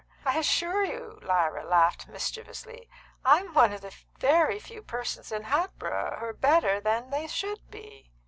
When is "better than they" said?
6.33-7.27